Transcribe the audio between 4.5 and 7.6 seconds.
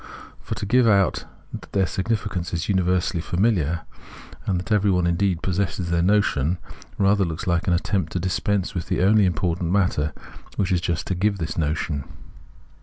that every one indeed possesses their notion, rather looks